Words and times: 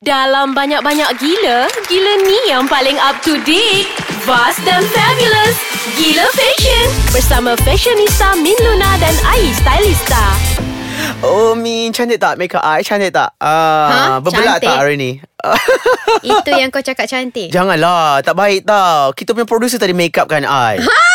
Dalam 0.00 0.56
banyak-banyak 0.56 1.20
gila, 1.20 1.68
gila 1.84 2.12
ni 2.24 2.48
yang 2.48 2.64
paling 2.64 2.96
up 2.96 3.20
to 3.20 3.36
date. 3.44 3.84
Vast 4.24 4.56
dan 4.64 4.80
fabulous. 4.80 5.60
Gila 5.92 6.24
Fashion. 6.32 6.88
Bersama 7.12 7.52
fashionista 7.60 8.32
Min 8.40 8.56
Luna 8.64 8.96
dan 8.96 9.12
Ai 9.28 9.52
Stylista. 9.52 10.32
Oh 11.20 11.52
Min 11.52 11.92
Cantik 11.92 12.16
tak 12.16 12.40
Make 12.40 12.56
up 12.56 12.64
I 12.64 12.80
Cantik 12.80 13.12
tak 13.12 13.36
uh, 13.40 13.88
Ha? 13.88 14.00
Berbelak 14.24 14.56
Cantik. 14.60 14.68
tak 14.68 14.76
hari 14.80 14.96
ni 14.96 15.10
Itu 16.24 16.48
yang 16.48 16.72
kau 16.72 16.80
cakap 16.80 17.04
cantik. 17.04 17.52
Janganlah 17.56 18.20
Tak 18.20 18.32
baik 18.32 18.64
tau 18.64 19.12
Kita 19.12 19.32
punya 19.32 19.44
producer 19.44 19.76
tadi 19.76 19.92
make 19.92 20.16
up 20.16 20.28
kan 20.28 20.44
I 20.44 20.80
Ha 20.80 21.09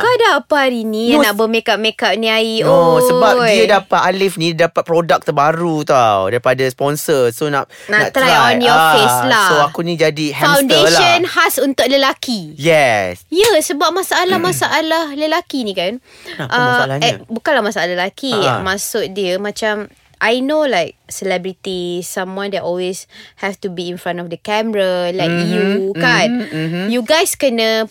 Kau 0.00 0.14
dah 0.18 0.40
apa 0.40 0.54
hari 0.56 0.82
ni 0.82 1.12
No, 1.12 1.20
yang 1.20 1.20
nak 1.22 1.36
bermakeup-makeup 1.36 2.16
ni 2.16 2.28
Ai? 2.28 2.64
Oh, 2.64 2.96
Oi. 2.96 3.04
sebab 3.04 3.32
dia 3.44 3.64
dapat 3.76 4.00
Alif 4.08 4.34
ni 4.34 4.50
dia 4.50 4.66
dapat 4.66 4.82
produk 4.82 5.20
terbaru 5.20 5.84
tau 5.84 6.26
daripada 6.26 6.64
sponsor. 6.66 7.28
So 7.28 7.48
nak 7.48 7.68
Nak 7.86 8.10
try 8.10 8.32
on 8.50 8.64
your 8.64 8.80
face 8.96 9.20
lah. 9.28 9.48
So 9.48 9.54
aku 9.62 9.84
ni 9.84 9.94
jadi 9.94 10.32
hamster 10.32 10.64
Foundation 10.64 11.18
lah. 11.20 11.30
khas 11.30 11.54
untuk 11.58 11.84
lelaki. 11.84 12.56
Yes. 12.56 13.28
Ya, 13.28 13.52
sebab 13.58 13.92
masalah-masalah 13.92 15.12
lelaki 15.20 15.62
ni 15.62 15.76
kan. 15.76 16.00
Apa 16.40 16.48
masalahnya? 16.48 17.04
Eh, 17.04 17.14
bukanlah 17.26 17.62
masalah 17.62 17.88
lelaki. 17.90 18.32
Ha. 18.32 18.64
Maksud 18.64 19.12
dia 19.12 19.36
macam 19.36 19.92
I 20.24 20.40
know 20.40 20.64
like 20.64 20.96
celebrity, 21.04 22.00
someone 22.00 22.48
that 22.50 22.64
always 22.64 23.04
have 23.38 23.60
to 23.60 23.68
be 23.68 23.92
in 23.92 24.00
front 24.00 24.16
of 24.18 24.32
the 24.32 24.38
camera 24.38 25.12
like 25.12 25.28
Mhm, 25.28 25.50
you 25.50 25.68
kan. 25.92 26.28
mhm, 26.40 26.48
mhm. 26.48 26.84
You 26.88 27.04
guys 27.04 27.36
kena 27.36 27.84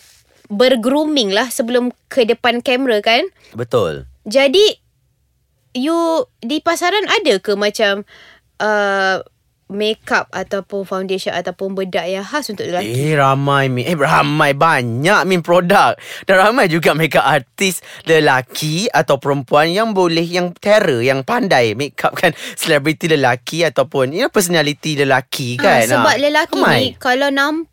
bergrooming 0.48 1.32
lah 1.32 1.48
sebelum 1.48 1.92
ke 2.08 2.24
depan 2.24 2.60
kamera 2.60 3.00
kan. 3.00 3.24
Betul. 3.56 4.08
Jadi 4.24 4.80
you 5.74 5.96
di 6.38 6.60
pasaran 6.60 7.04
ada 7.10 7.40
ke 7.42 7.52
macam 7.54 8.06
uh, 8.60 9.18
makeup 9.64 10.28
ataupun 10.30 10.84
foundation 10.84 11.32
ataupun 11.32 11.72
bedak 11.72 12.04
yang 12.06 12.22
khas 12.22 12.52
untuk 12.52 12.68
lelaki? 12.68 12.92
Eh 12.92 13.16
ramai 13.16 13.72
Min 13.72 13.88
Eh 13.88 13.96
ramai 13.96 14.52
banyak 14.52 15.24
Min 15.24 15.40
produk 15.40 15.96
Dan 16.28 16.36
ramai 16.36 16.68
juga 16.68 16.92
makeup 16.92 17.24
artis 17.24 17.80
Lelaki 18.04 18.92
Atau 18.92 19.16
perempuan 19.16 19.72
Yang 19.72 19.96
boleh 19.96 20.22
Yang 20.22 20.60
terror 20.60 21.00
Yang 21.00 21.24
pandai 21.24 21.72
Makeup 21.72 22.12
kan 22.12 22.36
Selebriti 22.54 23.08
lelaki 23.08 23.64
Ataupun 23.64 24.12
You 24.12 24.28
know 24.28 24.30
personality 24.30 25.00
lelaki 25.00 25.56
kan 25.56 25.88
ha, 25.88 25.90
sebab 25.90 26.12
Ah, 26.12 26.20
lelaki 26.20 26.60
ramai. 26.60 26.78
ni 26.78 26.88
kalau 27.00 27.32
nampak 27.32 27.72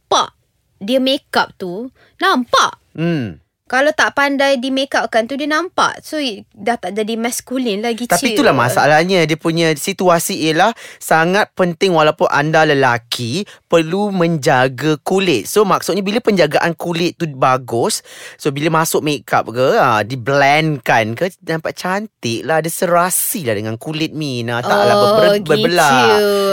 dia 0.82 0.98
makeup 0.98 1.54
tu 1.56 1.94
nampak. 2.18 2.82
Hmm 2.98 3.38
Kalau 3.72 3.96
tak 3.96 4.20
pandai 4.20 4.60
di 4.60 4.68
makeup 4.68 5.08
kan 5.08 5.24
tu 5.32 5.40
dia 5.40 5.48
nampak. 5.48 6.04
So 6.04 6.20
dah 6.52 6.76
tak 6.76 6.92
jadi 6.92 7.16
maskulin 7.16 7.80
lagi 7.80 8.04
Tapi 8.04 8.20
cik. 8.20 8.36
itulah 8.36 8.52
masalahnya 8.52 9.24
Dia 9.24 9.40
punya 9.40 9.72
situasi 9.72 10.44
ialah 10.52 10.76
Sangat 11.00 11.56
penting 11.56 11.96
Walaupun 11.96 12.28
anda 12.28 12.68
lelaki 12.68 13.48
Perlu 13.72 14.12
menjaga 14.12 15.00
kulit 15.00 15.48
So 15.48 15.64
maksudnya 15.64 16.04
Bila 16.04 16.20
penjagaan 16.20 16.76
kulit 16.76 17.16
tu 17.16 17.24
bagus 17.32 18.04
So 18.36 18.52
bila 18.52 18.84
masuk 18.84 19.00
makeup 19.00 19.48
ke 19.48 19.80
ha, 19.80 20.04
Di 20.04 20.20
ke 20.20 21.26
Nampak 21.48 21.72
cantik 21.72 22.44
lah 22.44 22.60
Ada 22.60 22.68
serasi 22.68 23.48
lah 23.48 23.56
Dengan 23.56 23.80
kulit 23.80 24.12
Min 24.12 24.52
ha, 24.52 24.60
Taklah 24.60 24.96
Oh, 25.00 25.08
ber, 25.16 25.40
gitu. 25.40 25.48
berbelah 25.48 26.04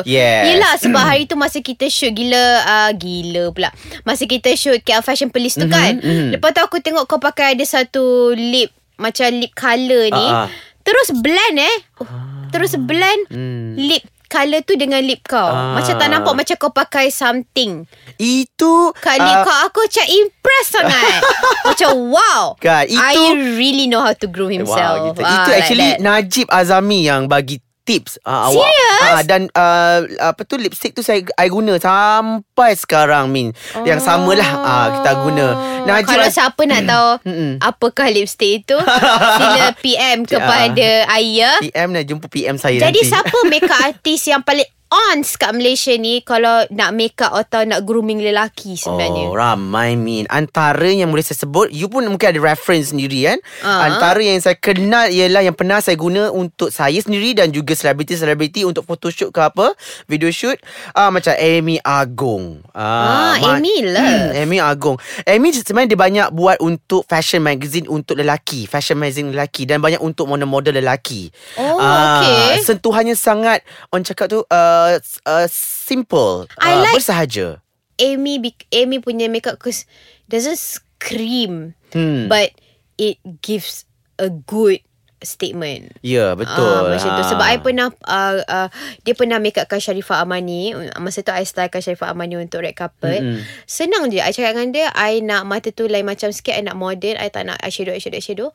Yes 0.06 0.54
Yelah 0.54 0.74
sebab 0.78 1.02
hari 1.10 1.26
tu 1.26 1.34
masa 1.34 1.58
kita 1.58 1.90
shoot 1.90 2.14
gila 2.14 2.38
uh, 2.62 2.90
Gila 2.94 3.50
pula 3.50 3.74
Masa 4.06 4.22
kita 4.22 4.54
shoot 4.54 4.78
KL 4.86 5.02
Fashion 5.02 5.34
Police 5.34 5.58
tu 5.58 5.66
Mhm, 5.66 5.74
kan 5.74 5.92
mhm. 5.98 6.38
Lepas 6.38 6.54
tu 6.54 6.62
aku 6.62 6.78
tengok 6.78 7.10
kau 7.10 7.18
pakai 7.18 7.58
ada 7.58 7.64
satu 7.66 8.30
lip 8.30 8.70
Macam 8.94 9.26
lip 9.34 9.50
colour 9.58 10.06
ni 10.06 10.26
ah. 10.30 10.46
Terus 10.86 11.10
blend 11.18 11.56
eh 11.58 11.76
oh, 11.98 12.06
Terus 12.54 12.78
blend 12.78 13.26
Hmm. 13.28 13.74
lip 13.74 14.06
colour 14.28 14.60
tu 14.60 14.74
dengan 14.74 15.00
lip 15.00 15.24
kau 15.24 15.40
Ah. 15.40 15.74
Macam 15.74 15.94
tak 15.94 16.06
nampak 16.06 16.34
macam 16.34 16.54
kau 16.54 16.70
pakai 16.70 17.08
something 17.08 17.88
Itu 18.14 18.92
Kat 18.94 19.16
lip 19.16 19.34
ah, 19.34 19.42
kau 19.42 19.56
Aku 19.66 19.78
macam 19.82 20.06
impress 20.06 20.66
sangat 20.70 21.20
Macam 21.68 21.90
wow 22.08 22.54
Kan, 22.56 22.84
itu- 22.84 23.00
I 23.00 23.16
really 23.54 23.84
know 23.84 24.00
how 24.00 24.12
to 24.12 24.26
groom 24.26 24.52
himself 24.54 24.76
Wow, 24.94 25.06
gitu. 25.10 25.20
Ah, 25.20 25.32
Itu 25.34 25.48
like 25.48 25.58
actually 25.58 25.90
that. 25.90 26.00
Najib 26.00 26.46
Azami 26.48 27.00
yang 27.02 27.24
bagi 27.24 27.58
tips 27.88 28.20
uh, 28.22 28.52
awak. 28.52 28.68
Uh, 29.00 29.22
dan 29.24 29.48
uh, 29.50 29.98
apa 30.22 30.44
tu 30.44 30.54
lipstick 30.54 30.92
tu 30.92 31.00
saya 31.00 31.24
I 31.34 31.48
guna 31.48 31.80
sampai 31.80 32.76
sekarang 32.76 33.32
Min. 33.32 33.56
Yang 33.80 34.04
samalah 34.04 34.50
uh, 34.54 34.86
kita 34.94 35.10
guna. 35.18 35.46
Najib 35.82 36.04
Kalau 36.06 36.26
Az- 36.26 36.36
siapa 36.36 36.60
nak 36.62 36.82
tahu 36.84 37.08
Mm-mm. 37.24 37.52
apakah 37.58 38.06
lipstick 38.06 38.60
itu, 38.60 38.76
sila 39.40 39.72
PM 39.78 40.28
kepada 40.28 41.08
Aya. 41.08 41.56
PM 41.58 41.88
nak 41.90 42.04
jumpa 42.04 42.28
PM 42.28 42.54
saya 42.54 42.76
Jadi 42.78 43.00
nanti. 43.00 43.08
siapa 43.08 43.36
makeup 43.46 43.80
artist 43.80 44.24
yang 44.26 44.42
paling 44.42 44.68
ons 44.88 45.36
kat 45.36 45.52
Malaysia 45.52 45.92
ni 45.94 46.20
kalau 46.20 46.64
nak 46.70 46.90
makeup 46.90 47.28
atau 47.30 47.60
nak 47.62 47.84
grooming 47.84 48.18
lelaki 48.18 48.72
sebenarnya? 48.72 49.28
Oh 49.28 49.36
ramai 49.36 49.94
Min 49.94 50.24
Antara 50.26 50.88
yang 50.88 51.08
boleh 51.08 51.20
saya 51.20 51.36
sebut 51.38 51.68
You 51.68 51.86
pun 51.86 52.04
mungkin 52.04 52.32
ada 52.32 52.40
reference 52.42 52.90
sendiri 52.90 53.26
kan 53.26 53.38
Ah. 53.60 53.84
Antara 53.86 54.16
yang 54.18 54.38
saya 54.38 54.54
kenal 54.54 55.06
Ialah 55.06 55.42
yang 55.42 55.52
pernah 55.52 55.78
saya 55.78 55.92
guna 55.94 56.30
Untuk 56.30 56.70
saya 56.70 56.96
sendiri 56.96 57.34
Dan 57.34 57.50
juga 57.50 57.74
selebriti-selebriti 57.74 58.62
Untuk 58.62 58.82
photoshoot 58.82 59.28
ke 59.28 59.40
apa 59.42 59.76
Video 60.04 60.30
shoot 60.30 60.56
ah, 60.92 61.10
Macam 61.10 61.34
Amy 61.34 61.76
Agong 61.78 62.64
Ah, 62.70 63.36
ma- 63.36 63.58
Amy 63.58 63.84
lah. 63.84 64.32
Hmm, 64.32 64.40
Amy 64.40 64.58
Agong 64.58 64.96
Amy 65.22 65.52
sebenarnya 65.52 65.90
dia 65.90 66.00
banyak 66.00 66.28
buat 66.30 66.56
Untuk 66.60 67.04
fashion 67.04 67.42
magazine 67.42 67.84
Untuk 67.86 68.16
lelaki 68.16 68.64
Fashion 68.64 68.96
magazine 68.96 69.28
lelaki 69.28 69.64
Dan 69.64 69.78
banyak 69.78 70.00
untuk 70.00 70.24
model-model 70.24 70.72
lelaki 70.74 71.28
Oh, 71.56 71.76
Ah, 71.76 72.24
okay. 72.24 72.64
Sentuhannya 72.64 73.12
sangat 73.12 73.60
On 73.90 74.00
cakap 74.00 74.28
tu 74.28 74.40
uh, 74.42 74.77
uh, 75.26 75.46
Simple 75.50 76.46
I 76.58 76.72
Ah, 76.72 76.80
like- 76.86 76.96
Bersahaja 77.00 77.60
Amy 77.98 78.38
Amy 78.70 79.02
punya 79.02 79.26
makeup 79.26 79.58
cause 79.58 79.82
doesn't 80.30 80.60
scream 80.60 81.74
Hmm. 81.90 82.28
but 82.30 82.52
it 83.00 83.16
gives 83.40 83.88
a 84.20 84.28
good 84.28 84.84
statement. 85.20 85.98
Ya 85.98 86.38
betul 86.38 86.62
Ah, 86.62 86.94
macam 86.94 87.10
tu 87.10 87.22
Ha. 87.24 87.30
Sebab 87.30 87.46
I 87.46 87.58
pernah 87.58 87.90
uh, 88.06 88.38
uh, 88.38 88.68
Dia 89.02 89.14
pernah 89.18 89.42
make 89.42 89.58
upkan 89.58 89.78
Sharifah 89.78 90.22
Amani 90.22 90.70
Masa 90.96 91.20
tu 91.20 91.34
I 91.34 91.42
stylekan 91.42 91.82
Sharifah 91.82 92.14
Amani 92.14 92.38
Untuk 92.38 92.62
red 92.62 92.72
carpet 92.72 93.18
Mm-mm. 93.18 93.42
Senang 93.64 94.06
je 94.06 94.22
I 94.22 94.30
cakap 94.30 94.54
dengan 94.54 94.70
dia 94.70 94.86
I 94.94 95.18
nak 95.18 95.42
mata 95.42 95.68
tu 95.68 95.90
lain 95.90 96.06
macam 96.06 96.30
sikit 96.30 96.54
I 96.54 96.62
nak 96.62 96.78
modern 96.78 97.18
I 97.18 97.28
tak 97.28 97.50
nak 97.50 97.58
eyeshadow 97.58 97.90
Eyeshadow 97.90 98.18
eyeshadow 98.18 98.48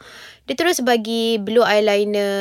Dia 0.46 0.56
terus 0.56 0.80
bagi 0.80 1.36
Blue 1.36 1.64
eyeliner 1.64 2.32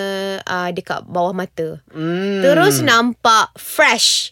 uh, 0.42 0.70
Dekat 0.70 1.02
bawah 1.04 1.34
mata 1.34 1.82
hmm. 1.90 2.46
Terus 2.46 2.78
nampak 2.80 3.50
Fresh 3.58 4.30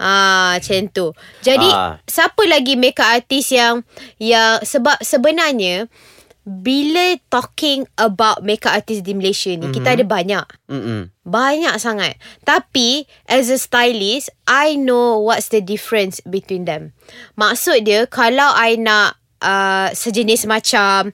Ah, 0.00 0.56
macam 0.56 0.88
tu. 0.88 1.12
Jadi 1.44 1.68
Ah. 1.68 2.00
siapa 2.08 2.40
lagi 2.48 2.72
makeup 2.72 3.04
artist 3.04 3.52
yang 3.52 3.84
yang 4.16 4.56
sebab 4.64 4.96
sebenarnya 5.04 5.92
bila 6.44 7.20
talking 7.28 7.84
about 8.00 8.40
makeup 8.40 8.72
artist 8.72 9.04
di 9.04 9.12
Malaysia 9.12 9.52
ni, 9.52 9.68
mm-hmm. 9.68 9.76
kita 9.76 9.88
ada 9.92 10.04
banyak. 10.04 10.46
Mm-mm. 10.72 11.12
Banyak 11.22 11.76
sangat. 11.76 12.16
Tapi 12.42 13.04
as 13.28 13.52
a 13.52 13.60
stylist, 13.60 14.32
I 14.48 14.80
know 14.80 15.20
what's 15.20 15.52
the 15.52 15.60
difference 15.60 16.18
between 16.24 16.64
them. 16.64 16.96
Maksud 17.36 17.84
dia 17.84 18.08
kalau 18.08 18.50
I 18.56 18.80
nak 18.80 19.20
uh, 19.44 19.92
sejenis 19.92 20.48
macam 20.48 21.12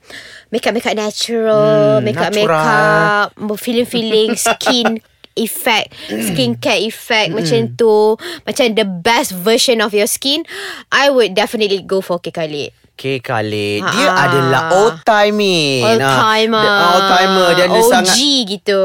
makeup-makeup 0.55 0.95
natural, 0.95 1.99
Hmm, 1.99 2.07
makeup-makeup, 2.07 3.35
feeling-feeling 3.65 4.39
skin 4.39 5.03
effect, 5.37 5.93
skincare 6.09 6.81
effect 6.81 7.37
macam 7.37 7.77
tu, 7.77 8.17
macam 8.49 8.73
the 8.73 8.89
best 8.89 9.37
version 9.37 9.85
of 9.85 9.93
your 9.93 10.09
skin, 10.09 10.43
I 10.89 11.13
would 11.13 11.37
definitely 11.37 11.85
go 11.85 12.01
for 12.01 12.17
K 12.19 12.33
Khalid. 12.33 12.73
Okay 12.97 13.21
Khalid 13.21 13.85
Ha, 13.87 13.93
Dia 13.93 14.09
ah. 14.09 14.25
adalah 14.25 14.63
old 14.73 14.97
timer 15.05 15.85
Old 15.85 16.01
timer. 16.01 16.65
Old 16.97 17.05
timer 17.13 17.49
Dan 17.53 17.67
dia 17.69 17.83
OG 17.85 17.93
sangat 17.93 18.17
gitu. 18.49 18.83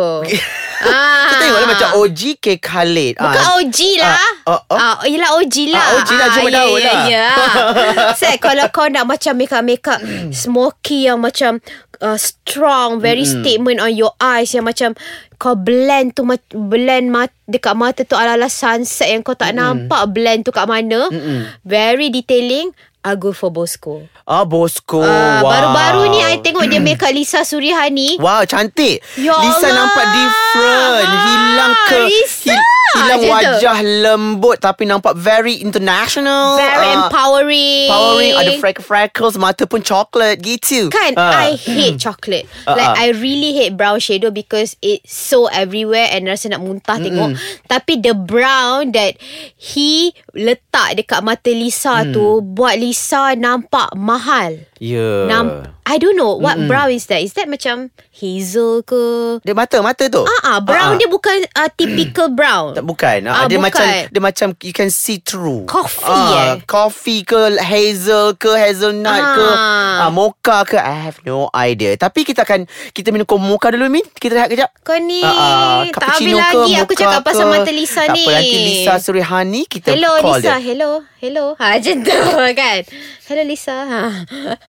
ah. 0.84 1.24
Kita 1.32 1.36
tengoklah 1.40 1.70
macam 1.72 1.90
OG 2.04 2.22
K 2.44 2.48
Khalid 2.60 3.14
Bukan 3.16 3.40
Ah, 3.40 3.56
OG 3.56 3.80
lah. 3.96 4.16
Ah, 4.20 4.34
oh, 4.52 4.62
oh. 4.68 4.78
Ah, 4.78 4.96
yelah 5.08 5.32
OG 5.40 5.56
lah. 5.72 5.80
Ah, 5.80 5.96
OG 5.96 6.10
lah, 6.12 6.28
cuma 6.36 6.50
ya, 6.52 6.58
tahu 6.60 6.74
ya, 6.76 6.84
lah. 6.84 7.04
Ya. 7.08 7.28
Set 8.20 8.36
kalau 8.44 8.68
kau 8.68 8.92
nak 8.92 9.08
macam 9.08 9.34
makeup-makeup 9.40 10.00
smoky 10.36 11.08
yang 11.08 11.24
macam 11.24 11.64
uh, 12.02 12.18
strong, 12.18 12.98
very 13.00 13.24
statement 13.24 13.80
on 13.80 13.94
your 13.94 14.12
eyes 14.18 14.52
yang 14.52 14.66
macam 14.66 14.98
kau 15.38 15.54
blend 15.58 16.14
tu 16.14 16.26
blend 16.54 17.10
mat, 17.10 17.30
dekat 17.46 17.74
mata 17.74 18.02
tu 18.06 18.18
ala-ala 18.18 18.50
sunset 18.50 19.10
yang 19.10 19.22
kau 19.22 19.38
tak 19.38 19.54
nampak 19.54 20.10
blend 20.12 20.44
tu 20.44 20.52
kat 20.52 20.66
mana. 20.66 21.08
Mm-mm. 21.14 21.48
Very 21.64 22.10
detailing. 22.10 22.74
I 23.02 23.16
go 23.16 23.34
for 23.34 23.50
Bosco. 23.50 24.06
Ah, 24.24 24.46
Bosco. 24.46 25.02
Ah, 25.02 25.42
wow. 25.42 25.50
Baru-baru 25.50 26.02
ni 26.08 26.22
I 26.22 26.38
tengok 26.38 26.70
dia 26.70 26.78
make 26.78 27.02
Lisa 27.10 27.42
Surihani. 27.42 28.22
Wow, 28.22 28.46
cantik. 28.46 29.02
Ya 29.18 29.34
Lisa 29.34 29.66
Allah. 29.66 29.90
nampak 29.90 30.06
different. 30.08 31.10
Hilang 31.10 31.74
ke 31.84 32.00
Lisa. 32.08 32.56
hilang 32.92 33.24
Macam 33.24 33.24
tu. 33.24 33.32
wajah 33.32 33.78
lembut 33.82 34.58
tapi 34.60 34.84
nampak 34.84 35.16
very 35.16 35.58
international. 35.58 36.60
Very 36.60 36.92
Ah, 36.92 36.98
empowering. 37.02 37.88
Empowering 37.88 38.34
Ada 38.36 38.52
freckles 38.78 39.40
Mata 39.40 39.64
pun 39.64 39.80
coklat 39.80 40.36
Gitu 40.38 40.92
Kan 40.92 41.16
Ah. 41.16 41.48
I 41.48 41.56
hate 41.56 41.96
chocolate 41.96 42.52
Ah, 42.68 42.76
Like 42.76 42.92
ah. 42.92 43.00
I 43.00 43.16
really 43.16 43.56
hate 43.56 43.74
brown 43.74 43.98
shadow 43.98 44.28
Because 44.28 44.76
it's 44.82 45.08
so 45.08 45.48
everywhere 45.48 46.12
And 46.12 46.28
rasa 46.28 46.52
nak 46.52 46.60
muntah 46.60 47.00
tengok 47.00 47.40
Tapi 47.66 47.96
the 47.98 48.12
brown 48.12 48.92
That 48.92 49.16
He 49.56 50.12
Letak 50.36 51.00
dekat 51.00 51.24
mata 51.24 51.48
Lisa 51.48 52.04
Mm. 52.04 52.12
tu 52.12 52.26
Buat 52.44 52.76
Lisa 52.76 52.91
nampak 53.36 53.92
mahal. 53.98 54.62
Ya. 54.80 55.26
Nam 55.28 55.66
I 55.92 56.00
don't 56.00 56.16
know 56.16 56.40
What 56.40 56.56
brown 56.66 56.88
is 56.90 57.04
that. 57.08 57.20
Is 57.20 57.36
that 57.36 57.46
macam 57.46 57.92
Hazel 58.14 58.80
ke? 58.82 59.04
Dia 59.44 59.52
mata 59.52 59.84
Mata 59.84 60.08
tu? 60.08 60.24
Ah 60.24 60.56
ah 60.56 60.58
brown 60.64 60.80
Ah, 60.82 60.96
ah. 60.96 60.98
dia 60.98 61.10
bukan 61.10 61.36
uh, 61.52 61.68
Typical 61.68 62.32
brown 62.38 62.72
Tak 62.72 62.86
bukan. 62.86 63.18
Ah, 63.28 63.44
ah, 63.44 63.46
Dia 63.46 63.60
bukan. 63.60 63.68
macam 63.68 63.86
Dia 64.08 64.22
macam 64.22 64.48
You 64.58 64.72
can 64.72 64.88
see 64.88 65.20
through. 65.20 65.68
Coffee, 65.68 66.08
eh? 66.40 66.54
Coffee 66.64 67.22
ke 67.22 67.36
Hazel 67.60 68.40
ke 68.40 68.56
Hazelnut 68.56 69.20
ke? 69.36 69.48
Ah. 69.52 70.08
ah, 70.08 70.10
Mocha 70.10 70.64
ke? 70.64 70.80
I 70.80 70.96
have 71.04 71.20
no 71.22 71.52
idea. 71.52 72.00
Tapi 72.00 72.24
kita 72.24 72.48
akan 72.48 72.64
Kita 72.90 73.12
minum 73.12 73.28
kopi 73.28 73.44
mocha 73.44 73.68
dulu 73.68 73.92
Min. 73.92 74.08
Kita 74.08 74.32
rehat 74.34 74.48
kejap. 74.48 74.72
Kau 74.82 74.96
ni 74.96 75.20
Ah, 75.20 75.84
ah, 75.84 75.92
Tak 75.92 76.08
habis 76.16 76.32
ke, 76.32 76.40
lagi. 76.40 76.72
Aku 76.80 76.94
cakap 76.96 77.20
pasal 77.22 77.46
ke. 77.46 77.52
mata 77.52 77.68
Lisa 77.70 78.08
tak 78.08 78.16
ni 78.16 78.24
apa 78.24 78.32
nanti 78.32 78.58
Lisa 78.64 78.94
Surihani 78.96 79.68
Kita 79.68 79.92
Hello 79.92 80.16
call 80.18 80.40
Lisa. 80.40 80.56
dia. 80.56 80.58
Hello 80.58 80.90
Hello. 81.20 81.46
Ha, 81.60 81.76
Macam 81.76 81.96
tu 82.00 82.16
kan? 82.64 82.80
Hello 83.28 83.44
Lisa. 83.44 83.76
Ha. 83.76 84.71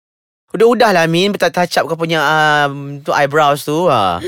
Udah-udah 0.49 0.97
lah 0.97 1.05
Min 1.05 1.37
Tak 1.37 1.53
touch 1.53 1.77
up 1.77 1.85
kau 1.93 1.99
punya 1.99 2.25
um, 2.25 3.05
tu 3.05 3.13
Eyebrows 3.13 3.69
tu 3.69 3.85
ha. 3.85 4.17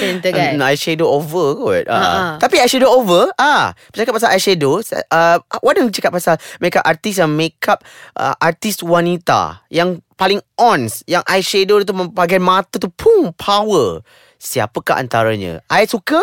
Macam 0.00 0.16
tu 0.20 0.30
kan 0.32 0.56
Hmm, 0.56 0.62
eyeshadow 0.64 1.06
over 1.08 1.46
kot. 1.56 1.84
Ha, 1.86 2.00
ha. 2.00 2.20
Tapi 2.40 2.56
eyeshadow 2.60 2.88
over, 2.88 3.30
ah, 3.36 3.72
bercakap 3.92 4.16
pasal 4.16 4.30
eyeshadow, 4.34 4.80
uh, 5.12 5.38
Wadang 5.60 5.92
cakap 5.92 6.12
pasal 6.16 6.36
makeup 6.58 6.84
artist 6.84 7.20
yang 7.20 7.32
makeup 7.32 7.78
uh, 8.16 8.34
artis 8.40 8.80
wanita 8.80 9.62
yang 9.68 10.00
paling 10.16 10.40
ons, 10.56 11.04
yang 11.04 11.24
eyeshadow 11.28 11.84
tu 11.84 11.92
bahagian 11.92 12.42
mata 12.42 12.80
tu 12.80 12.88
pum 12.92 13.32
power. 13.36 14.00
Siapakah 14.40 14.96
antaranya? 14.96 15.60
I 15.68 15.84
suka 15.84 16.16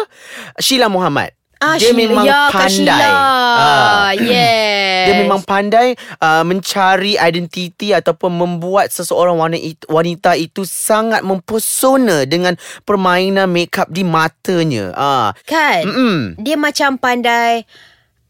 Sheila 0.57 0.89
Muhammad. 0.89 1.36
Ah, 1.57 1.75
dia 1.75 1.89
Sheila. 1.89 2.01
memang 2.05 2.25
ya, 2.25 2.41
pandai. 2.53 3.09
Ah. 3.09 4.11
Yes. 4.13 5.05
Dia 5.09 5.13
memang 5.25 5.41
pandai 5.41 5.87
uh, 6.21 6.43
mencari 6.45 7.17
identiti 7.17 7.91
ataupun 7.93 8.29
membuat 8.29 8.93
seseorang 8.93 9.37
wanita 9.37 9.65
itu, 9.65 9.83
wanita 9.89 10.31
itu 10.37 10.61
sangat 10.63 11.25
mempesona 11.25 12.29
dengan 12.29 12.53
permainan 12.85 13.49
makeup 13.49 13.89
di 13.89 14.05
matanya. 14.05 14.93
Ah. 14.93 15.29
Kan 15.49 15.85
Mm-mm. 15.87 16.17
Dia 16.37 16.55
macam 16.59 17.01
pandai 17.01 17.65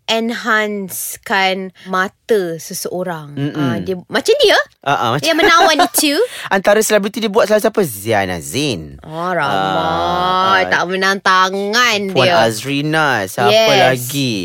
Enhancekan 0.08 1.76
Mata 1.86 2.16
seseorang. 2.58 3.36
Mm-mm. 3.36 3.56
uh, 3.56 3.78
dia 3.80 3.96
Macam 4.08 4.36
dia 4.40 4.58
Ah, 4.84 4.96
ah, 4.96 5.10
macam 5.16 5.28
Yang 5.28 5.38
menawan 5.38 5.78
itu. 5.92 6.16
Antara 6.48 6.80
selebriti 6.80 7.20
dia 7.20 7.28
buat 7.28 7.44
salah 7.46 7.60
siapa? 7.60 7.84
Ziana 7.84 8.40
Zain. 8.40 9.00
Oh 9.04 9.32
ramai 9.32 10.64
Ah, 10.64 10.64
Tak 10.66 10.84
menang 10.88 11.20
tangan 11.20 12.00
Puan 12.12 12.24
dia. 12.24 12.40
Azrina 12.40 13.28
Siapa 13.28 13.52
Yes. 13.52 13.80
lagi? 13.84 14.36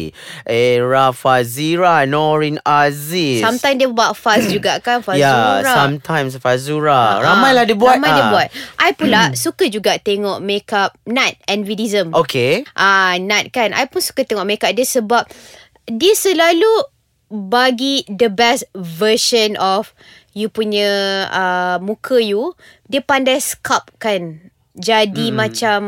Era 0.43 1.11
Fazira 1.11 2.03
Norin 2.05 2.59
Aziz. 2.63 3.43
Sometimes 3.43 3.79
dia 3.79 3.89
buat 3.89 4.15
fast 4.15 4.51
juga 4.55 4.79
kan 4.79 5.03
Fazura. 5.03 5.63
Ya 5.63 5.75
Sometimes 5.75 6.39
Fazura. 6.39 7.19
Ah, 7.19 7.23
Ramailah 7.23 7.63
dia 7.63 7.75
buat 7.75 7.99
Ramai 7.99 8.11
dia 8.11 8.25
ah. 8.27 8.31
buat. 8.31 8.49
I 8.79 8.91
pula 8.95 9.23
suka 9.35 9.67
juga 9.67 9.95
tengok 9.99 10.39
makeup 10.39 10.95
Nat 11.07 11.39
and 11.47 11.63
Vidism. 11.63 12.11
Okay. 12.13 12.67
Ah, 12.75 13.15
Nat 13.19 13.51
kan. 13.51 13.71
I 13.71 13.87
pun 13.87 14.03
suka 14.03 14.23
tengok 14.23 14.47
makeup 14.47 14.71
dia 14.71 14.87
sebab 14.87 15.23
dia 15.87 16.15
selalu 16.15 16.87
bagi 17.33 18.05
the 18.13 18.29
best 18.29 18.69
version 18.77 19.57
of 19.57 19.97
you 20.37 20.53
punya 20.53 21.25
uh, 21.33 21.77
muka 21.81 22.21
you. 22.21 22.53
Dia 22.89 23.01
pandai 23.01 23.41
sculpt 23.41 23.97
kan. 23.97 24.53
Jadi 24.77 25.33
mm. 25.33 25.37
macam 25.37 25.81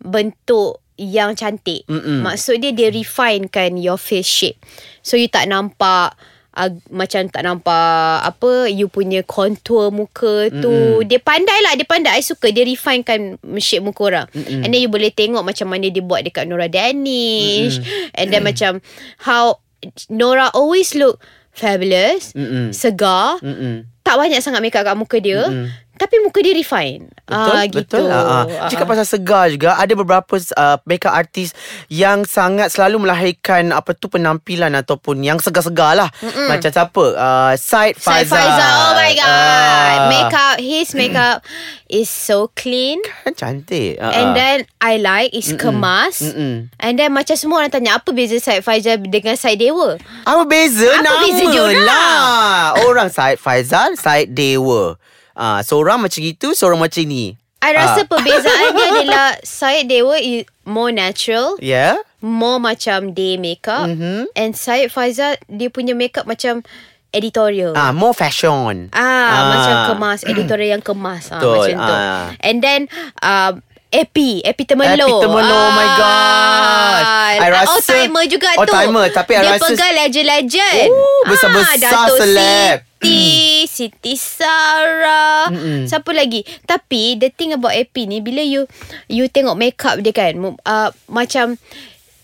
bentuk 0.00 0.80
yang 0.98 1.38
cantik. 1.38 1.86
Mm-mm. 1.86 2.26
Maksud 2.26 2.60
dia 2.60 2.74
dia 2.74 2.90
refine 2.90 3.46
kan 3.48 3.78
your 3.78 4.00
face 4.00 4.28
shape. 4.28 4.58
So 5.00 5.14
you 5.16 5.30
tak 5.30 5.48
nampak 5.48 6.18
uh, 6.58 6.74
macam 6.90 7.30
tak 7.30 7.46
nampak 7.46 8.26
apa 8.26 8.66
you 8.66 8.90
punya 8.90 9.22
contour 9.22 9.94
muka 9.94 10.50
tu. 10.50 10.98
Mm-mm. 10.98 11.06
Dia 11.06 11.22
pandai 11.22 11.58
lah, 11.62 11.78
dia 11.78 11.86
pandai. 11.86 12.18
I 12.18 12.26
suka 12.26 12.50
dia 12.50 12.66
refine 12.66 13.06
kan 13.06 13.38
shape 13.62 13.86
muka 13.86 14.02
orang. 14.10 14.26
Mm-mm. 14.34 14.66
And 14.66 14.74
then 14.74 14.82
you 14.82 14.90
boleh 14.90 15.14
tengok 15.14 15.46
macam 15.46 15.70
mana 15.70 15.86
dia 15.86 16.02
buat 16.02 16.26
dekat 16.26 16.50
Nora 16.50 16.66
Danish. 16.66 17.78
Mm-mm. 17.78 18.18
And 18.18 18.26
then 18.34 18.42
macam 18.42 18.82
how 19.22 19.62
Nora 20.10 20.50
always 20.50 20.98
look 20.98 21.22
fabulous, 21.54 22.34
Mm-mm. 22.34 22.74
segar. 22.74 23.38
Mm-mm. 23.38 23.86
Tak 24.02 24.16
banyak 24.16 24.40
sangat 24.40 24.64
makeup 24.64 24.82
kat 24.88 24.96
muka 24.98 25.22
dia. 25.22 25.46
Mm-mm. 25.46 25.68
Tapi 25.98 26.22
muka 26.22 26.38
dia 26.38 26.54
refine. 26.54 27.10
Betul, 27.26 27.34
ah, 27.52 27.64
betul. 27.66 27.76
gitu. 27.82 28.02
Ah, 28.06 28.24
ah. 28.46 28.70
Cakap 28.70 28.86
pasal 28.86 29.04
segar 29.04 29.50
juga, 29.50 29.74
ada 29.74 29.92
beberapa 29.92 30.34
uh, 30.54 30.78
makeup 30.86 31.12
artis 31.12 31.52
yang 31.88 32.22
sangat 32.22 32.70
selalu 32.70 33.02
melahirkan 33.02 33.68
apa 33.70 33.92
tu 33.92 34.06
penampilan 34.06 34.72
ataupun 34.72 35.20
yang 35.20 35.36
segar-segar 35.36 35.92
lah. 35.92 36.08
Mm-mm. 36.22 36.48
Macam 36.48 36.70
siapa? 36.70 37.04
Uh, 37.12 37.52
Syed 37.54 37.98
Syed 37.98 38.24
Faizal. 38.24 38.38
Faizal 38.38 38.72
Oh 38.78 38.92
my 38.94 39.12
god 39.12 39.26
Ah. 39.28 39.96
Makeup 40.08 40.56
His 40.58 40.92
makeup 40.92 41.42
Is 41.86 42.06
so 42.06 42.52
clean 42.52 43.00
Kan 43.24 43.32
cantik. 43.32 43.96
Ah, 43.98 44.12
And 44.12 44.28
ah. 44.30 44.34
then 44.34 44.56
I 44.78 44.96
like 44.96 45.32
Is 45.32 45.50
kemas 45.52 46.20
Mm-mm. 46.20 46.68
And 46.76 46.94
then 46.94 47.10
macam 47.10 47.34
semua 47.34 47.60
orang 47.60 47.72
tanya 47.72 47.96
Apa 47.96 48.12
beza 48.12 48.36
Syed 48.36 48.60
Faizal 48.60 49.00
Dengan 49.00 49.34
Syed 49.34 49.58
Dewa 49.58 49.96
Apa 50.22 50.44
beza 50.44 50.86
Apa 50.86 51.02
nama 51.02 51.18
beza 51.18 51.44
diorang? 51.44 51.82
lah. 51.82 52.56
Orang 52.84 53.08
Syed 53.08 53.36
Faizal, 53.36 53.96
Syed 53.96 54.30
Dewa. 54.30 55.00
Ah, 55.38 55.62
seorang 55.62 56.02
macam 56.02 56.18
itu, 56.18 56.50
seorang 56.50 56.76
macam 56.76 56.98
ni. 57.00 57.38
I 57.58 57.70
rasa 57.72 58.02
Ah. 58.02 58.06
perbezaannya 58.06 58.86
adalah 58.96 59.28
Syed 59.40 59.86
Dewa 59.86 60.14
is 60.14 60.42
more 60.62 60.90
natural? 60.90 61.54
Yeah? 61.58 61.98
More 62.18 62.58
macam 62.58 63.10
day 63.12 63.34
makeup 63.34 63.86
Mhm. 63.88 64.30
And 64.32 64.50
Syed 64.52 64.90
Faizal 64.90 65.38
Dia 65.44 65.66
punya 65.68 65.90
makeup 65.92 66.22
macam 66.24 66.62
Editorial 67.08 67.72
Ah, 67.72 67.90
more 67.90 68.12
fashion. 68.12 68.90
Ah, 68.90 69.00
Ah. 69.00 69.42
macam 69.48 69.74
kemas 69.88 70.22
editorial 70.22 70.76
yang 70.76 70.84
kemas 70.84 71.30
ah, 71.30 71.38
Betul, 71.38 71.54
macam 71.64 71.78
tu. 71.80 71.94
ah. 71.94 72.22
And 72.38 72.58
then 72.58 72.80
um 73.18 73.62
Epi, 73.88 74.44
Epi 74.44 74.62
Temelo. 74.62 75.00
Epi 75.00 75.24
Temelo, 75.24 75.48
oh 75.56 75.70
my 75.72 75.88
gosh. 75.96 77.08
I 77.34 77.48
rasa- 77.48 77.72
All 77.72 77.80
timer 77.80 78.24
juga 78.28 78.46
All 78.52 78.68
tu. 78.68 78.70
timer, 78.70 79.06
tapi 79.08 79.32
I 79.32 79.40
Dia 79.40 79.50
rasa- 79.50 79.64
pegang 79.66 79.94
legend-legend. 79.96 80.88
Oh, 80.90 81.20
besar-besar 81.24 81.76
Dato' 81.80 82.16
celeb. 82.18 82.76
Siti, 83.00 83.57
Siti 83.78 84.18
Sarah. 84.18 85.46
Mm-mm. 85.54 85.86
Siapa 85.86 86.10
lagi? 86.10 86.42
Tapi 86.66 87.14
the 87.14 87.30
thing 87.30 87.54
about 87.54 87.78
Epi 87.78 88.10
ni 88.10 88.18
bila 88.18 88.42
you 88.42 88.66
you 89.06 89.30
tengok 89.30 89.54
makeup 89.54 90.02
dia 90.02 90.10
kan, 90.10 90.34
uh, 90.66 90.90
macam 91.06 91.54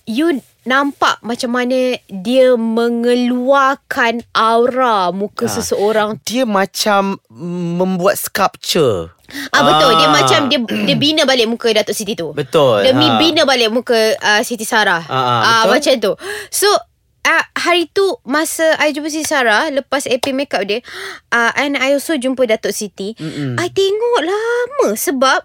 you 0.02 0.42
nampak 0.64 1.20
macam 1.20 1.52
mana 1.52 2.00
dia 2.08 2.56
mengeluarkan 2.56 4.24
aura 4.32 5.12
muka 5.12 5.44
seseorang 5.44 6.16
Dia 6.24 6.48
macam 6.48 7.20
membuat 7.76 8.16
sculpture. 8.16 9.12
Ah 9.52 9.60
betul 9.64 9.92
dia 10.00 10.08
macam 10.08 10.40
dia 10.48 10.58
dia 10.64 10.96
bina 10.96 11.22
balik 11.28 11.48
muka 11.48 11.68
Datuk 11.72 11.96
Siti 11.96 12.16
tu. 12.16 12.32
Betul, 12.32 12.84
Demi 12.84 13.08
ha. 13.08 13.16
bina 13.20 13.44
balik 13.44 13.72
muka 13.72 13.96
uh, 14.16 14.40
Siti 14.40 14.64
Sarah. 14.64 15.04
Ah, 15.04 15.16
ah, 15.16 15.40
Ah, 15.44 15.62
macam 15.68 15.92
tu. 16.00 16.12
So 16.48 16.68
uh, 17.24 17.44
hari 17.56 17.88
tu 17.90 18.04
masa 18.28 18.76
I 18.78 18.92
jumpa 18.92 19.08
Siti 19.08 19.26
Sarah 19.26 19.72
lepas 19.72 20.06
AP 20.06 20.30
makeup 20.36 20.68
dia 20.68 20.84
uh, 21.32 21.50
and 21.56 21.80
I 21.80 21.96
also 21.96 22.14
jumpa 22.14 22.44
Datuk 22.46 22.76
Siti. 22.76 23.16
Mm-mm. 23.16 23.56
I 23.58 23.68
tengok 23.72 24.20
lama 24.22 24.88
sebab 24.94 25.40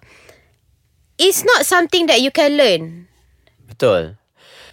it's 1.19 1.43
not 1.47 1.63
something 1.65 2.05
that 2.07 2.19
you 2.21 2.29
can 2.29 2.55
learn. 2.59 3.07
Betul. 3.67 4.19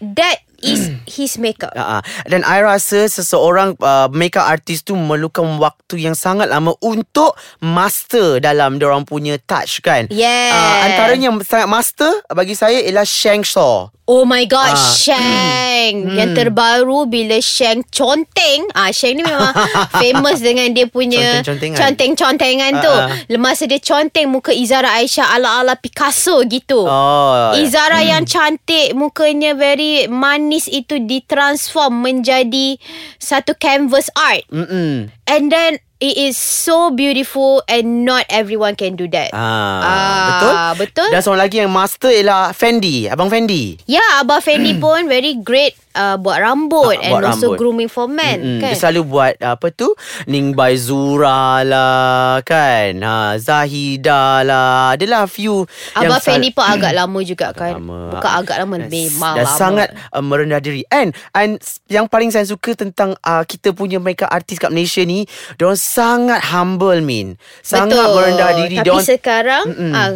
That 0.02 0.44
is 0.66 0.90
his 1.16 1.38
makeup. 1.38 1.70
Uh, 1.72 2.02
dan 2.26 2.42
I 2.42 2.60
rasa 2.60 3.06
seseorang 3.06 3.78
uh, 3.78 4.10
makeup 4.10 4.44
artist 4.44 4.84
tu 4.84 4.98
memerlukan 4.98 5.56
waktu 5.56 6.02
yang 6.02 6.12
sangat 6.12 6.50
lama 6.50 6.74
untuk 6.82 7.38
master 7.62 8.38
dalam 8.38 8.78
orang 8.78 9.04
punya 9.04 9.38
touch 9.38 9.78
kan. 9.80 10.10
Yes. 10.10 10.50
Uh, 10.50 10.76
antaranya 10.84 11.30
yang 11.30 11.38
sangat 11.40 11.68
master 11.68 12.10
bagi 12.28 12.52
saya 12.52 12.82
ialah 12.82 13.06
Shang 13.06 13.46
Shaw. 13.46 13.94
Oh 14.06 14.22
my 14.22 14.46
god, 14.46 14.70
Ah. 14.70 14.94
Shang. 14.94 16.06
Hmm. 16.06 16.14
Yang 16.14 16.30
terbaru 16.38 17.10
bila 17.10 17.42
Shang 17.42 17.82
conteng. 17.90 18.70
Ah 18.70 18.94
Shang 18.94 19.18
ni 19.18 19.26
memang 19.26 19.50
famous 20.00 20.38
dengan 20.38 20.70
dia 20.70 20.86
punya 20.86 21.42
Conteng-contengan. 21.42 22.72
tu. 22.80 22.86
Ah, 22.88 23.10
ah. 23.10 23.18
Lemas 23.28 23.60
dia 23.60 23.76
conteng 23.78 24.30
muka 24.30 24.54
Izara 24.54 24.94
Aisyah 24.96 25.36
ala-ala 25.36 25.74
Picasso 25.76 26.40
gitu. 26.46 26.86
Oh. 26.86 27.52
Izara 27.58 28.00
yang 28.00 28.24
cantik, 28.24 28.94
mukanya 28.94 29.52
very 29.52 30.06
manis 30.06 30.55
penis 30.56 30.72
itu 30.72 30.96
ditransform 31.04 32.00
menjadi 32.00 32.80
satu 33.20 33.52
canvas 33.60 34.08
art. 34.16 34.48
Mm-mm. 34.48 35.12
And 35.28 35.44
then 35.52 35.76
it 35.98 36.14
is 36.14 36.36
so 36.36 36.90
beautiful 36.90 37.60
and 37.66 38.04
not 38.04 38.24
everyone 38.28 38.74
can 38.74 38.94
do 38.94 39.08
that. 39.08 39.32
Ah, 39.32 39.80
Ah, 39.80 40.26
betul? 40.26 40.52
betul. 40.78 41.08
Dan 41.08 41.20
seorang 41.20 41.42
lagi 41.42 41.56
yang 41.58 41.70
master 41.70 42.10
ialah 42.10 42.50
Fendi, 42.50 43.06
Abang 43.06 43.26
Fendi. 43.26 43.80
Ya, 43.84 44.04
Abah 44.18 44.38
Fendi 44.38 44.76
pun 44.76 45.06
very 45.06 45.36
great 45.36 45.72
uh, 45.92 46.14
buat 46.14 46.36
rambut 46.36 46.92
Ah, 46.92 47.02
and 47.02 47.12
buat 47.12 47.24
also 47.26 47.46
rambut. 47.48 47.58
grooming 47.58 47.88
for 47.88 48.06
men 48.06 48.36
Mm-mm. 48.38 48.60
kan. 48.60 48.70
Dia 48.70 48.78
selalu 48.78 49.02
buat 49.06 49.32
apa 49.38 49.66
tu 49.70 49.88
Ning 50.26 50.52
by 50.52 50.76
Zura 50.76 51.60
lah 51.62 52.40
Kan 52.42 53.00
ha, 53.00 53.36
Zahida 53.36 54.40
lah 54.42 54.92
Adalah 54.92 55.24
few 55.26 55.64
yang 55.94 56.06
Abah 56.06 56.18
sal- 56.18 56.36
Fendi 56.36 56.50
pun 56.50 56.62
agak 56.62 56.92
lama 56.94 57.18
juga 57.20 57.50
kan. 57.50 57.80
lama. 57.80 58.12
Bukan 58.12 58.30
agak 58.34 58.56
lama 58.58 58.76
memang 58.82 59.34
Dan 59.34 59.42
lama. 59.42 59.56
sangat 59.56 59.88
uh, 60.10 60.20
merendah 60.20 60.60
diri 60.60 60.84
And, 60.88 61.16
and 61.32 61.56
Yang 61.86 62.06
paling 62.08 62.30
saya 62.30 62.44
suka 62.44 62.74
Tentang 62.74 63.16
uh, 63.18 63.42
Kita 63.42 63.72
punya 63.72 63.96
makeup 63.96 64.28
artist 64.28 64.58
kat 64.58 64.68
Malaysia 64.68 65.00
ni 65.00 65.24
Diorang 65.54 65.78
sangat 65.86 66.42
humble 66.50 66.98
Min 66.98 67.38
Sangat 67.62 67.94
Betul. 67.94 68.14
merendah 68.18 68.50
diri 68.58 68.76
Tapi 68.82 68.86
Diorang 68.90 69.06
sekarang 69.06 69.64
uh, 69.70 70.12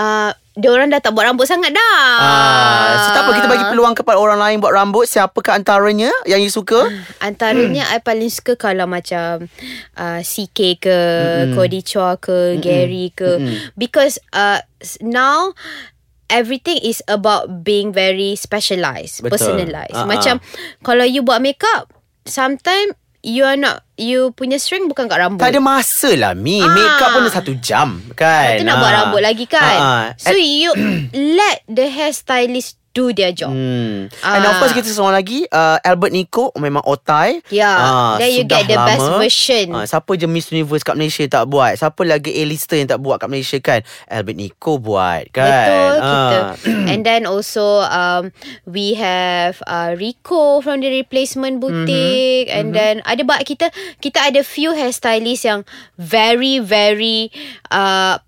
uh, 0.00 0.30
Diorang 0.56 0.88
dah 0.88 0.98
tak 0.98 1.12
buat 1.12 1.28
rambut 1.28 1.44
sangat 1.44 1.76
dah 1.76 2.00
Ah, 2.20 2.92
so 2.98 3.08
tak 3.14 3.22
apa 3.28 3.30
kita 3.38 3.46
bagi 3.48 3.66
peluang 3.70 3.94
kepada 3.94 4.18
orang 4.18 4.36
lain 4.36 4.58
buat 4.58 4.74
rambut. 4.74 5.06
Siapakah 5.06 5.56
antaranya 5.56 6.10
yang 6.26 6.42
you 6.42 6.50
suka? 6.50 6.90
Antaranya 7.22 7.86
I 7.94 8.02
paling 8.02 8.28
suka 8.28 8.58
Kalau 8.58 8.84
macam 8.90 9.46
uh, 9.94 10.20
CK 10.20 10.58
ke 10.82 10.98
Cody 11.54 11.80
Chua 11.86 12.18
ke 12.18 12.58
Gary 12.58 13.14
ke 13.14 13.40
Because 13.78 14.18
uh, 14.34 14.58
Now 15.00 15.54
Everything 16.30 16.78
is 16.78 17.02
about 17.10 17.66
being 17.66 17.90
very 17.90 18.38
specialized, 18.38 19.18
Betul. 19.18 19.34
personalized. 19.34 19.98
Ah, 19.98 20.06
ah. 20.06 20.08
Macam 20.08 20.38
kalau 20.86 21.02
you 21.02 21.26
buat 21.26 21.42
makeup, 21.42 21.90
sometimes 22.22 22.94
you 23.20 23.44
are 23.44 23.54
not 23.54 23.84
you 23.94 24.32
punya 24.32 24.56
strength 24.56 24.88
bukan 24.88 25.04
kat 25.04 25.20
rambut. 25.20 25.44
Tak 25.44 25.52
ada 25.52 25.60
masa 25.60 26.08
lah 26.16 26.32
Mi 26.32 26.56
Ah. 26.58 26.72
Makeup 26.72 27.08
pun 27.12 27.20
dah 27.22 27.34
satu 27.34 27.52
jam 27.60 28.00
Kan 28.16 28.56
Lepas 28.56 28.56
tu 28.56 28.64
nak 28.64 28.76
buat 28.76 28.88
Ah. 28.88 28.96
rambut 28.96 29.20
lagi 29.20 29.44
kan. 29.44 29.60
Ah, 29.60 29.76
ah. 29.76 30.04
So 30.16 30.32
you 30.32 30.72
let 31.36 31.60
the 31.68 31.84
hairstylist 31.86 32.79
do 32.90 33.10
their 33.10 33.30
job. 33.30 33.50
Hmm. 33.50 34.10
And 34.20 34.42
of 34.42 34.58
course 34.58 34.72
kita 34.72 34.86
seorang 34.86 35.14
lagi 35.16 35.46
uh, 35.46 35.78
Albert 35.80 36.10
Nico 36.10 36.50
memang 36.54 36.82
otai. 36.82 37.38
Yeah. 37.48 37.70
Ah, 37.70 38.14
Then 38.16 38.34
you 38.34 38.42
get 38.42 38.66
the 38.66 38.74
best 38.74 38.98
lama. 39.00 39.18
version. 39.18 39.66
Ah, 39.70 39.86
siapa 39.86 40.10
je 40.12 40.26
Miss 40.26 40.50
Universe 40.50 40.82
kat 40.82 40.94
Malaysia 40.94 41.22
tak 41.24 41.46
buat? 41.46 41.70
Siapa 41.72 42.02
lagi 42.02 42.34
A-lister 42.34 42.76
yang 42.76 42.90
tak 42.90 42.98
buat 42.98 43.16
kat 43.16 43.30
Malaysia 43.30 43.58
kan? 43.58 43.80
Albert 44.04 44.34
Nico 44.34 44.76
buat 44.76 45.30
kan? 45.30 45.46
Betul 45.46 45.94
Ah. 45.96 46.02
kita. 46.02 46.38
And 46.90 47.00
then 47.02 47.22
also 47.24 47.86
um 47.86 48.34
we 48.66 48.98
have 48.98 49.62
uh, 49.64 49.94
Rico 49.94 50.58
from 50.58 50.82
the 50.82 50.90
replacement 50.90 51.62
boutique 51.62 52.50
Mhm. 52.50 52.56
and 52.56 52.66
then 52.72 52.94
ada 53.04 53.22
bak 53.22 53.46
kita 53.46 53.70
kita 53.98 54.18
ada 54.18 54.42
few 54.42 54.74
hairstylist 54.74 55.46
yang 55.46 55.62
very 55.94 56.58
very 56.58 57.30
uh 57.70 58.18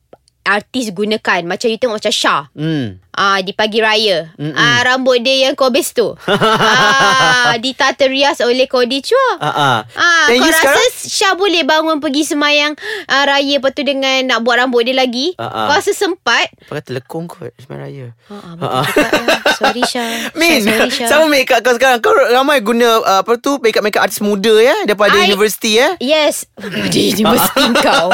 artis 0.42 0.90
gunakan 0.90 1.42
macam 1.44 1.66
you 1.66 1.78
tengok 1.78 1.98
macam 1.98 2.14
Shah 2.14 2.42
Hmm. 2.54 3.01
Ah 3.12 3.44
di 3.44 3.52
pagi 3.52 3.76
raya. 3.76 4.32
Ah 4.56 4.80
rambut 4.82 5.20
dia 5.20 5.44
yang 5.44 5.52
kobis 5.52 5.92
tu. 5.92 6.16
ah 6.32 7.52
ditata 7.60 8.08
rias 8.08 8.40
oleh 8.40 8.64
Kodi 8.64 9.04
Chua. 9.04 9.36
Ah, 9.36 9.48
ah. 9.52 9.78
Ah, 9.92 10.24
Dan 10.32 10.40
kau 10.40 10.48
rasa 10.48 10.60
sekarang? 10.64 10.88
Syah 11.04 11.34
boleh 11.36 11.62
bangun 11.62 12.00
pergi 12.00 12.24
semayang 12.24 12.72
uh, 13.04 13.24
raya 13.28 13.60
lepas 13.60 13.76
tu 13.76 13.84
dengan 13.84 14.24
nak 14.24 14.40
buat 14.40 14.56
rambut 14.56 14.88
dia 14.88 14.96
lagi? 14.96 15.36
Ah, 15.36 15.44
ah. 15.44 15.66
Kau 15.68 15.76
rasa 15.76 15.92
sempat? 15.92 16.48
Pakai 16.72 16.82
telekong 16.88 17.28
kot 17.28 17.52
Semain 17.60 17.84
raya 17.84 18.06
Ha, 18.32 18.36
ah, 18.56 18.80
ah. 18.80 18.86
Sorry 19.60 19.84
Syah. 19.84 20.32
Min 20.32 20.64
Syah, 20.64 20.78
sorry 20.80 20.90
Syah. 20.90 21.08
Sama 21.12 21.24
makeup 21.28 21.60
kau 21.60 21.76
sekarang 21.76 22.00
Kau 22.00 22.16
ramai 22.16 22.64
guna 22.64 23.04
uh, 23.04 23.20
Apa 23.20 23.36
tu 23.36 23.60
Makeup-makeup 23.60 24.08
artis 24.08 24.24
muda 24.24 24.56
ya 24.56 24.72
Daripada 24.88 25.12
I- 25.20 25.28
universiti 25.28 25.76
ya 25.76 26.00
Yes 26.00 26.48
Di 26.92 27.12
universiti 27.12 27.64
kau 27.84 28.08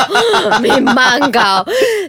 Memang 0.58 1.30
kau 1.30 1.62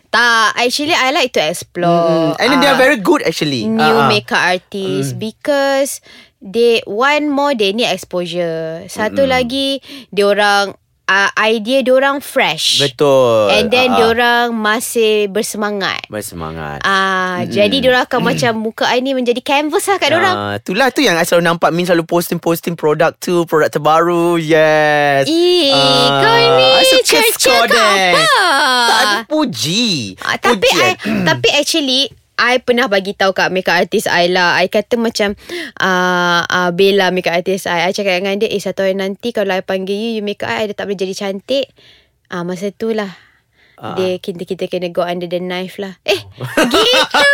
Tak 0.10 0.58
Actually 0.58 0.98
I 0.98 1.13
like 1.13 1.31
to 1.38 1.41
explore 1.43 2.34
And 2.41 2.50
then 2.50 2.65
are 2.65 2.75
ah, 2.75 2.79
very 2.80 2.98
good 2.98 3.22
actually. 3.22 3.68
New 3.68 3.84
Ah, 3.84 4.06
ah. 4.06 4.08
makeup 4.08 4.40
artist. 4.40 5.20
Because 5.20 6.00
They 6.40 6.80
One 6.88 7.28
more 7.28 7.52
They 7.52 7.76
need 7.76 7.92
exposure. 7.92 8.88
Satu 8.88 9.28
lagi 9.28 9.84
Dia 10.08 10.32
orang 10.32 10.72
uh, 11.10 11.30
Idea 11.36 11.82
dia 11.82 11.92
orang 11.92 12.22
fresh. 12.22 12.78
Betul. 12.80 13.50
And 13.50 13.74
then 13.74 13.92
Ah, 13.92 13.92
ah. 13.92 13.98
dia 13.98 14.06
orang 14.14 14.48
Masih 14.54 15.28
bersemangat. 15.28 16.06
Bersemangat. 16.08 16.86
Ah, 16.86 17.42
mm. 17.44 17.50
jadi 17.50 17.78
diorang 17.82 18.06
akan 18.06 18.22
macam 18.22 18.52
muka 18.62 18.86
I 18.88 19.02
ni 19.02 19.18
menjadi 19.18 19.42
canvas 19.42 19.90
lah 19.90 19.98
kat 19.98 20.14
diorang. 20.14 20.36
Ah, 20.38 20.56
itulah 20.62 20.88
tu 20.94 21.02
yang 21.02 21.18
I 21.18 21.26
selalu 21.26 21.44
nampak 21.50 21.70
Min 21.74 21.90
selalu 21.90 22.06
posting-posting 22.06 22.78
produk 22.78 23.12
tu 23.18 23.44
Produk 23.50 23.68
terbaru. 23.68 24.38
Yes. 24.38 25.26
Ih, 25.26 25.74
Ah, 25.74 26.22
kau 26.22 26.38
ni 26.56 26.68
I 26.70 26.84
suka 26.88 27.04
cerca 27.04 27.52
kau, 27.52 27.66
apa? 27.66 28.24
Tak 28.86 29.00
ada 29.02 29.18
puji. 29.26 30.16
Ah, 30.22 30.38
tapi 30.38 30.68
I, 30.70 30.94
Pujian. 30.96 31.26
tapi 31.26 31.48
actually 31.52 32.02
I 32.39 32.63
pernah 32.63 32.88
bagi 32.88 33.12
tahu 33.12 33.36
kat 33.36 33.51
makeup 33.51 33.75
artist 33.75 34.08
I 34.08 34.31
lah. 34.31 34.55
I 34.55 34.72
kata 34.72 34.96
macam 34.96 35.36
uh, 35.84 36.41
uh, 36.48 36.69
Bella 36.72 37.12
makeup 37.12 37.36
artist 37.36 37.67
I. 37.67 37.86
I 37.86 37.91
cakap 37.91 38.24
dengan 38.24 38.39
dia, 38.39 38.48
eh 38.48 38.63
satu 38.63 38.88
hari 38.88 38.96
nanti 38.96 39.36
kalau 39.36 39.51
I 39.51 39.62
panggil 39.62 40.00
you, 40.00 40.10
you 40.17 40.24
makeup 40.24 40.48
I, 40.48 40.63
I 40.63 40.72
dah 40.72 40.79
tak 40.79 40.88
boleh 40.88 41.00
jadi 41.03 41.13
cantik. 41.13 41.67
Ah 42.31 42.41
uh, 42.41 42.43
masa 42.48 42.72
tu 42.72 42.96
lah. 42.96 43.29
Ah. 43.80 43.96
Dia 43.96 44.20
kita 44.20 44.44
kita 44.44 44.68
kena 44.68 44.92
go 44.92 45.08
under 45.08 45.24
the 45.24 45.40
knife 45.40 45.80
lah. 45.80 45.96
Eh, 46.04 46.20
gitu. 46.76 47.26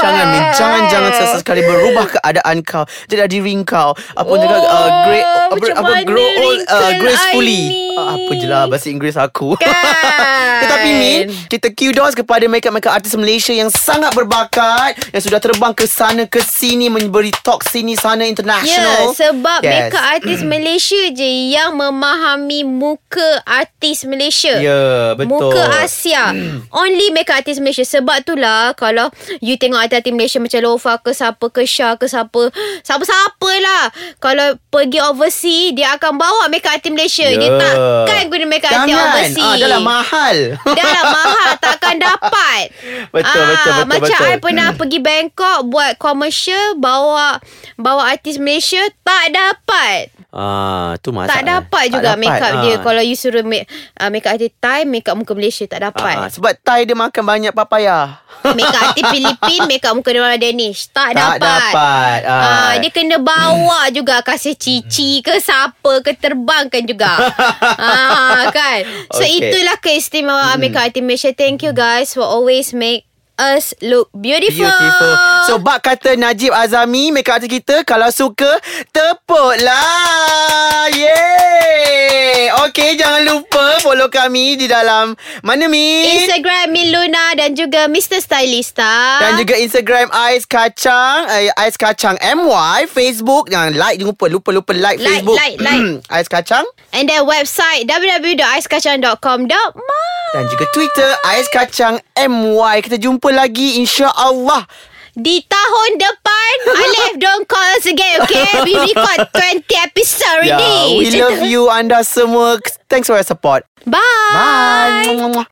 Jangan 0.00 0.26
Min 0.32 0.44
Jangan 0.52 0.82
jangan 0.92 1.12
sesekali 1.16 1.64
berubah 1.64 2.06
keadaan 2.08 2.60
kau 2.64 2.84
Jadi 3.08 3.40
diri 3.40 3.56
kau 3.64 3.96
Apa 4.16 4.28
oh, 4.28 4.36
cakap 4.36 4.60
uh, 4.60 4.90
great, 5.08 5.24
apa, 5.24 5.64
apa, 5.76 5.92
grow 6.04 6.28
old 6.40 6.60
uh, 6.68 6.92
gracefully 7.00 7.92
uh, 7.96 8.16
Apa 8.16 8.30
je 8.36 8.46
lah 8.48 8.64
bahasa 8.68 8.88
Inggeris 8.92 9.16
aku 9.16 9.56
Kan? 9.60 10.64
Tetapi 10.64 10.90
Min 10.96 11.32
Kita 11.48 11.72
kudos 11.72 12.12
kepada 12.16 12.44
makeup-makeup 12.48 12.92
artis 12.92 13.16
Malaysia 13.16 13.52
Yang 13.52 13.76
sangat 13.80 14.12
berbakat 14.12 15.00
Yang 15.12 15.32
sudah 15.32 15.40
terbang 15.40 15.72
ke 15.72 15.84
sana 15.88 16.24
ke 16.28 16.40
sini 16.40 16.92
Memberi 16.92 17.32
talk 17.44 17.64
sini 17.64 17.96
sana 17.96 18.24
Ya, 18.24 18.28
international 18.28 19.16
sebab 19.16 19.60
Yes. 19.60 19.92
makeup 19.92 20.04
artis 20.16 20.40
Malaysia 20.44 21.02
je 21.12 21.30
yang 21.52 21.76
memahami 21.76 22.64
muka 22.64 23.44
artis 23.44 24.08
Malaysia. 24.08 24.56
Ya, 24.56 25.12
betul. 25.14 25.52
Muka 25.52 25.62
Asia. 25.72 26.24
Only 26.70 27.10
makeup 27.10 27.38
artis 27.38 27.58
Malaysia. 27.58 27.82
Sebab 27.82 28.22
tu 28.22 28.34
lah 28.34 28.72
kalau 28.72 29.08
you 29.38 29.54
tengok 29.54 29.80
artis-artis 29.80 30.10
Malaysia 30.10 30.38
macam 30.38 30.60
Lofa 30.60 30.98
ke 30.98 31.10
siapa 31.10 31.46
ke 31.46 31.62
Syah 31.62 31.94
ke 31.94 32.06
siapa. 32.06 32.50
Siapa-siapa 32.80 33.50
lah. 33.60 33.84
Kalau 34.18 34.58
pergi 34.68 34.98
overseas, 35.00 35.72
dia 35.72 35.94
akan 35.94 36.16
bawa 36.16 36.48
makeup 36.48 36.74
artis 36.74 36.90
Malaysia. 36.90 37.26
Ya. 37.26 37.36
Dia 37.36 37.50
takkan 37.52 38.22
guna 38.26 38.44
makeup 38.46 38.70
artis 38.72 38.96
overseas. 38.96 39.44
ah, 39.44 39.54
Dah 39.56 39.68
lah 39.68 39.80
mahal 39.80 40.36
Dah 40.56 40.86
lah 40.86 41.04
mahal 41.06 41.50
Takkan 41.58 41.96
dapat 42.06 42.62
Betul, 43.10 43.42
betul, 43.44 43.72
betul, 43.74 43.86
Macam 43.86 44.18
betul. 44.20 44.32
I 44.32 44.38
pernah 44.38 44.68
pergi 44.72 44.98
Bangkok 44.98 45.58
Buat 45.66 45.92
commercial 45.96 46.76
Bawa 46.76 47.38
Bawa 47.76 48.02
artis 48.08 48.36
Malaysia 48.36 48.80
Tak 49.02 49.30
dapat 49.30 50.10
Ah, 50.30 50.94
tu 51.02 51.10
masalah. 51.10 51.34
Tak 51.34 51.42
dapat 51.42 51.84
juga 51.90 52.14
dapat, 52.14 52.22
make 52.22 52.38
up 52.38 52.54
ah. 52.54 52.62
dia 52.62 52.74
Kalau 52.78 53.02
you 53.02 53.18
suruh 53.18 53.42
make, 53.42 53.66
uh, 53.98 54.06
make 54.14 54.22
up 54.30 54.38
artis 54.38 54.54
Thai 54.62 54.86
Make 54.86 55.10
up 55.10 55.18
muka 55.18 55.34
Malaysia 55.34 55.66
Tak 55.66 55.82
Ah, 55.82 55.84
dapat 55.90 56.14
sebab 56.30 56.54
Thai 56.62 56.86
dia 56.86 56.94
makan 56.94 57.22
banyak 57.26 57.50
papaya. 57.50 58.22
Make 58.58 58.70
up 58.70 58.94
artis 58.94 59.10
Filipin 59.10 59.66
Make 59.66 59.82
up 59.82 59.98
muka 59.98 60.14
orang 60.14 60.38
Danish 60.38 60.86
Tak, 60.94 61.18
Tak 61.18 61.42
dapat 61.42 61.42
dapat. 61.42 62.18
Ah. 62.30 62.38
Ah, 62.38 62.72
Dia 62.78 62.90
kena 62.94 63.18
bawa 63.18 63.90
juga 63.98 64.22
Kasih 64.22 64.54
cici 64.54 65.18
ke 65.18 65.42
Siapa 65.42 65.98
ke 66.06 66.14
Terbangkan 66.14 66.86
juga 66.86 67.10
ah, 67.90 68.46
Kan 68.54 68.86
So 69.10 69.26
Okay. 69.26 69.50
itulah 69.50 69.82
keistimewaan 69.82 70.56
hmm. 70.56 70.62
Make 70.62 70.78
up 70.78 70.86
artis 70.86 71.02
Malaysia 71.02 71.34
Thank 71.34 71.66
you 71.66 71.74
guys 71.74 72.14
For 72.14 72.22
always 72.22 72.70
make 72.70 73.09
us 73.40 73.72
look 73.80 74.12
beautiful 74.12 74.68
Beautiful. 74.68 75.14
So 75.48 75.56
bak 75.58 75.82
kata 75.82 76.14
Najib 76.20 76.52
Azami 76.52 77.08
makeup 77.08 77.40
artist 77.40 77.50
kita 77.50 77.76
kalau 77.88 78.12
suka 78.12 78.60
tepuklah. 78.92 80.92
Yeay. 80.92 82.52
Okay 82.68 83.00
jangan 83.00 83.24
lupa 83.24 83.80
follow 83.80 84.12
kami 84.12 84.60
di 84.60 84.66
dalam 84.68 85.16
mana 85.40 85.64
Mi? 85.70 86.20
Instagram 86.20 86.68
Min 86.68 86.92
Luna 86.92 87.32
dan 87.38 87.56
juga 87.56 87.88
Mr. 87.88 88.20
Stylista. 88.20 89.24
dan 89.24 89.40
juga 89.40 89.56
Instagram 89.56 90.12
Ais 90.12 90.44
Kacang 90.44 91.24
uh, 91.24 91.48
Ais 91.56 91.80
Kacang 91.80 92.20
MY 92.20 92.90
Facebook 92.90 93.48
Jangan 93.48 93.72
like 93.72 93.96
Jangan 94.00 94.12
lupa 94.12 94.26
Lupa-lupa 94.28 94.72
like, 94.76 95.00
Like, 95.00 95.24
Facebook 95.24 95.38
like, 95.38 95.56
like. 95.62 96.04
Ais 96.14 96.28
Kacang 96.28 96.66
And 96.92 97.06
then 97.06 97.22
website 97.22 97.86
www.aiskacang.com.my 97.86 100.10
Dan 100.34 100.44
juga 100.46 100.64
Twitter 100.70 101.10
Ais 101.26 101.46
Kacang 101.48 101.98
MY 102.14 102.74
Kita 102.82 102.96
jumpa 102.96 103.30
lagi 103.30 103.78
InsyaAllah. 103.78 104.66
Di 105.10 105.42
tahun 105.42 105.90
depan 105.98 106.54
Alif 106.86 107.12
don't 107.18 107.46
call 107.46 107.66
us 107.74 107.86
again 107.86 108.22
Okay? 108.22 108.62
We 108.62 108.78
record 108.78 109.26
20 109.34 109.66
episode 109.82 110.46
Yeah, 110.46 110.54
already. 110.54 110.98
we 110.98 111.06
love 111.18 111.42
you 111.46 111.66
anda 111.66 112.02
semua. 112.06 112.62
Thanks 112.86 113.06
for 113.06 113.18
your 113.18 113.26
support. 113.26 113.66
Bye. 113.86 115.06
Bye. 115.06 115.46